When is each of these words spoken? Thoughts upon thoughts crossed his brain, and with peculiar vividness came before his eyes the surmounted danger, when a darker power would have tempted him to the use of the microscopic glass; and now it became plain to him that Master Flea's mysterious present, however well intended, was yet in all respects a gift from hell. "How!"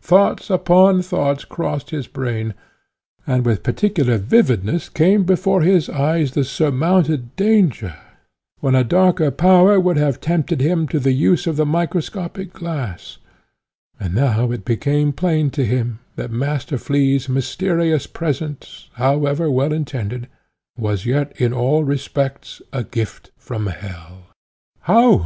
Thoughts 0.00 0.48
upon 0.48 1.02
thoughts 1.02 1.44
crossed 1.44 1.90
his 1.90 2.06
brain, 2.06 2.54
and 3.26 3.44
with 3.44 3.62
peculiar 3.62 4.16
vividness 4.16 4.88
came 4.88 5.22
before 5.24 5.60
his 5.60 5.90
eyes 5.90 6.32
the 6.32 6.44
surmounted 6.44 7.36
danger, 7.36 7.94
when 8.60 8.74
a 8.74 8.84
darker 8.84 9.30
power 9.30 9.78
would 9.78 9.98
have 9.98 10.18
tempted 10.18 10.62
him 10.62 10.88
to 10.88 10.98
the 10.98 11.12
use 11.12 11.46
of 11.46 11.56
the 11.56 11.66
microscopic 11.66 12.54
glass; 12.54 13.18
and 14.00 14.14
now 14.14 14.50
it 14.50 14.64
became 14.64 15.12
plain 15.12 15.50
to 15.50 15.62
him 15.62 15.98
that 16.16 16.30
Master 16.30 16.78
Flea's 16.78 17.28
mysterious 17.28 18.06
present, 18.06 18.88
however 18.94 19.50
well 19.50 19.74
intended, 19.74 20.26
was 20.78 21.04
yet 21.04 21.38
in 21.38 21.52
all 21.52 21.84
respects 21.84 22.62
a 22.72 22.82
gift 22.82 23.30
from 23.36 23.66
hell. 23.66 24.28
"How!" 24.80 25.20